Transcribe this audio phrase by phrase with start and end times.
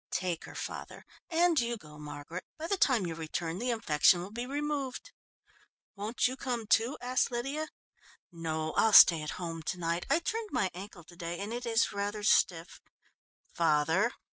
[0.09, 2.43] "Take her, father and you go, Margaret.
[2.57, 5.11] By the time you return the infection will be removed."
[5.95, 7.69] "Won't you come too?" asked Lydia.
[8.31, 10.07] "No, I'll stay at home to night.
[10.09, 12.81] I turned my ankle to day and it is rather stiff.
[13.55, 14.11] Father!"